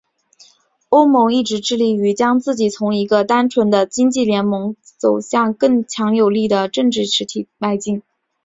[0.89, 4.75] 欧盟一直致力于将自己从一个单纯的经济联盟
[5.21, 8.01] 向更强有力的政治实体迈进。